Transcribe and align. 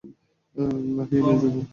ভাগিয়ে 0.97 1.21
নিয়ে 1.23 1.37
যাবো। 1.41 1.61